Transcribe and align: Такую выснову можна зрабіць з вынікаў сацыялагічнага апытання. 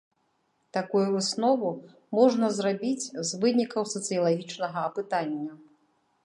Такую 0.77 1.01
выснову 1.15 1.69
можна 2.19 2.49
зрабіць 2.61 3.11
з 3.33 3.43
вынікаў 3.45 3.83
сацыялагічнага 3.93 4.79
апытання. 4.91 5.51